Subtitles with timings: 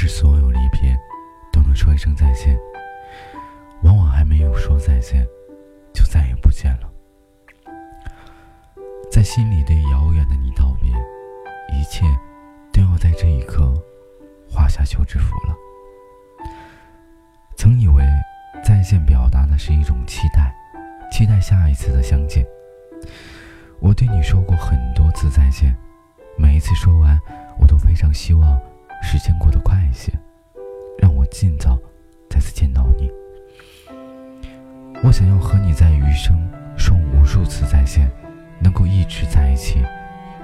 [0.00, 0.96] 是所有离别
[1.52, 2.56] 都能说一声再见，
[3.82, 5.26] 往往还没有说再见，
[5.92, 6.88] 就再也不见了。
[9.10, 10.88] 在心里对遥远的你道别，
[11.76, 12.04] 一切
[12.72, 13.74] 都要在这一刻
[14.48, 15.56] 画下休止符了。
[17.56, 18.04] 曾以为
[18.62, 20.54] 再见表达的是一种期待，
[21.10, 22.46] 期待下一次的相见。
[23.80, 25.74] 我对你说过很多次再见，
[26.36, 27.18] 每一次说完，
[27.58, 28.60] 我都非常希望
[29.10, 30.12] 时间过得快一些，
[30.98, 31.78] 让我尽早
[32.28, 33.10] 再次见到你。
[35.02, 36.38] 我想要和你在余生
[36.76, 38.06] 说无数次再见。
[38.60, 39.82] 能够一直在一起，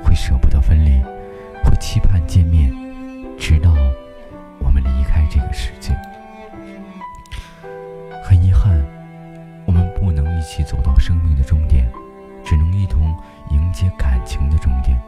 [0.03, 1.03] 会舍不得分离，
[1.63, 2.73] 会期盼见面，
[3.37, 3.71] 直到
[4.61, 5.95] 我们离开这个世界。
[8.25, 8.83] 很遗憾，
[9.67, 11.87] 我们不能一起走到生命的终点，
[12.43, 13.15] 只能一同
[13.51, 14.99] 迎接感情的终点。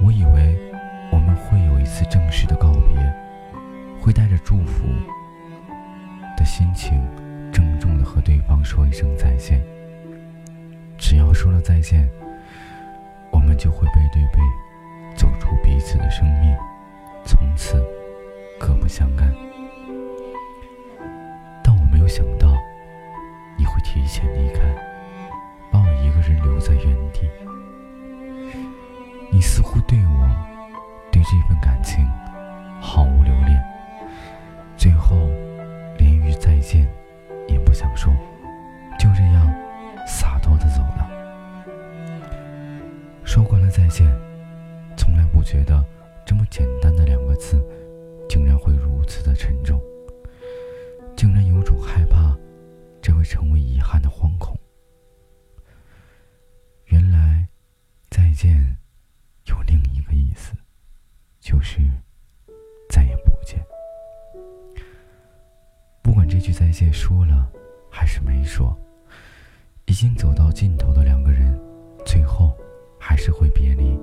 [0.00, 0.56] 我以为
[1.10, 3.14] 我们会有一次正式的告别，
[4.00, 4.86] 会带着祝福
[6.36, 7.00] 的心情，
[7.52, 9.62] 郑重的和对方说一声再见。
[10.98, 12.08] 只要说了再见，
[13.30, 14.40] 我们就会背对背
[15.16, 16.56] 走出彼此的生命，
[17.24, 17.84] 从此
[18.58, 19.32] 各不相干。
[21.62, 22.54] 但我没有想到，
[23.56, 24.60] 你会提前离开，
[25.70, 27.28] 把我一个人留在原地。
[31.34, 32.08] 这份感情
[32.80, 33.60] 毫无留恋，
[34.76, 35.16] 最后
[35.98, 36.88] 连一句再见
[37.48, 38.14] 也不想说，
[39.00, 39.52] 就这样。
[40.06, 41.10] 洒脱的走了，
[43.24, 44.06] 说过了再见，
[44.96, 45.84] 从来不觉得
[46.24, 47.60] 这么简单的两个字，
[48.28, 49.80] 竟然会如此的沉重，
[51.16, 52.36] 竟然有种害怕
[53.02, 54.56] 这会成为遗憾的惶恐。
[66.44, 67.48] 句再见说了
[67.90, 68.76] 还是没说。
[69.86, 71.58] 已经走到尽头的两个人，
[72.04, 72.54] 最后
[72.98, 73.98] 还是会别离，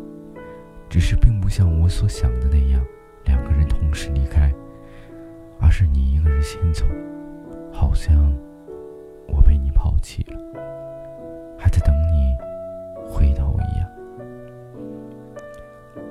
[0.89, 2.83] 只是并不像我所想的那样，
[3.25, 4.51] 两个人同时离开，
[5.59, 6.83] 而是你一个人先走，
[7.71, 8.35] 好像
[9.27, 10.39] 我被你抛弃了，
[11.59, 12.35] 还在等你
[13.07, 13.87] 回头一样，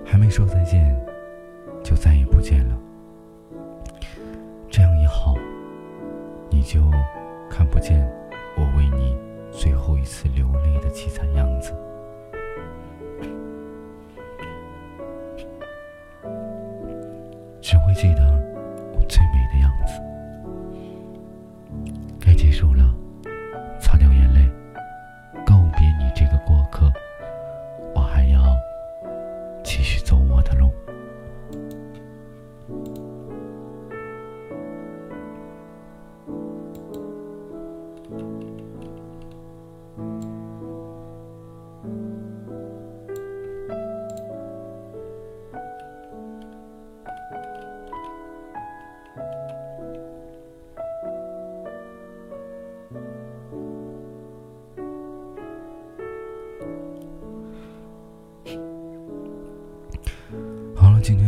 [0.04, 0.96] 还没说再见，
[1.82, 2.78] 就再也不见了，
[6.72, 6.80] 就
[7.50, 8.08] 看不见
[8.56, 9.18] 我为你。
[9.50, 11.74] 最后一次流泪的凄惨样子，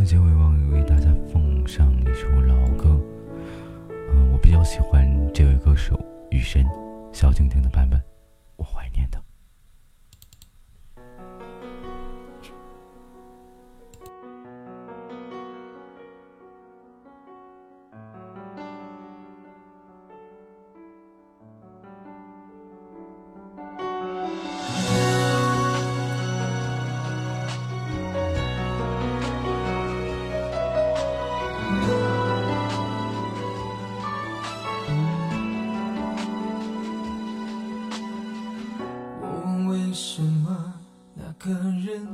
[0.03, 3.01] 的结尾，忘为大家奉上一首老歌。
[4.13, 5.97] 嗯，我比较喜欢这位歌手
[6.31, 6.67] 雨神，
[7.13, 8.03] 萧敬腾的版本，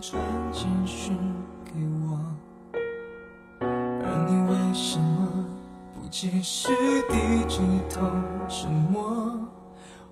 [0.01, 0.23] 传
[0.53, 1.17] 简讯
[1.65, 1.73] 给
[2.07, 2.21] 我，
[3.61, 5.27] 而你为什么
[5.93, 6.69] 不及时
[7.09, 8.07] 低着头
[8.49, 9.33] 沉默？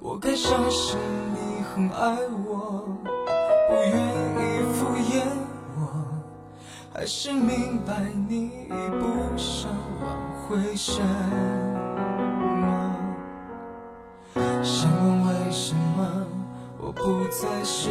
[0.01, 0.99] 我该相信
[1.35, 2.17] 你很爱
[2.47, 2.83] 我，
[3.69, 5.23] 不愿意敷衍
[5.79, 5.79] 我，
[6.93, 9.71] 还是明白你已不想
[10.03, 10.17] 挽
[10.49, 11.01] 回什
[12.61, 12.97] 么？
[14.65, 16.27] 想问为什么
[16.79, 17.91] 我不再是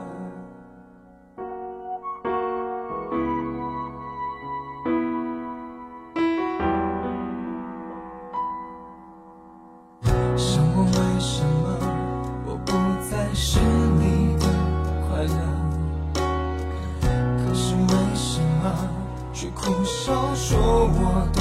[21.13, 21.39] 我都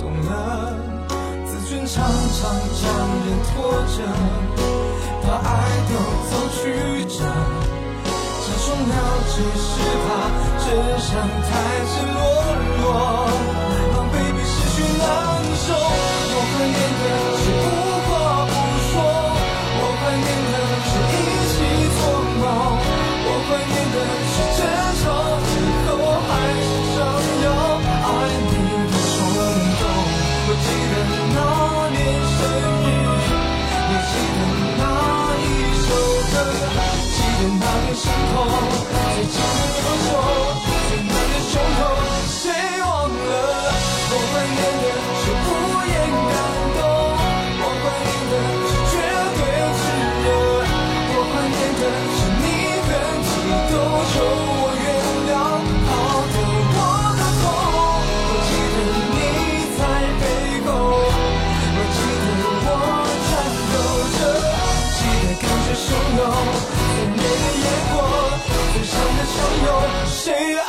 [0.00, 0.30] 懂了
[1.44, 2.38] 自尊常常
[2.78, 2.86] 将
[3.26, 3.50] 人拖
[3.90, 3.98] 着
[5.26, 5.50] 把爱
[5.90, 5.92] 都
[6.30, 6.62] 走曲
[7.08, 8.94] 折假装了
[9.26, 9.68] 解是
[10.06, 10.06] 怕
[10.62, 10.64] 真
[11.00, 11.50] 相太
[11.90, 12.16] 赤裸
[12.78, 12.86] 裸
[13.90, 15.02] 让狈比失去难
[15.58, 16.78] 受我怀念
[65.80, 66.20] 汹涌，
[66.66, 67.96] 最美的烟火，
[68.72, 69.34] 最伤的汹
[69.64, 69.68] 涌，
[70.06, 70.59] 谁？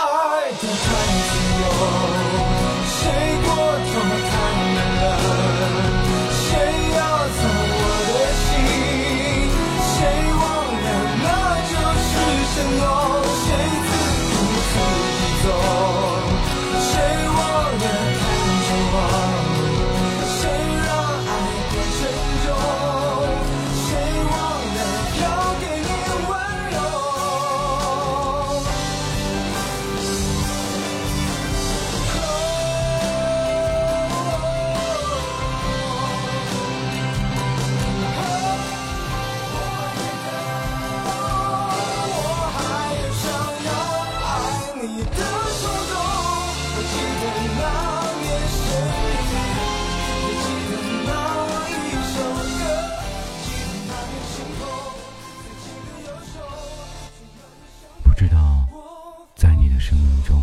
[59.91, 60.41] 生命中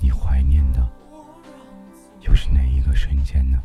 [0.00, 0.86] 你怀念的
[2.20, 3.58] 又是哪一个瞬间呢？